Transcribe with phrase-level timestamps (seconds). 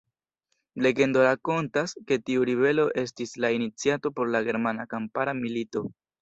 [0.85, 5.87] Legendo rakontas, ke tiu ribelo estis la iniciato por la Germana Kampara Milito.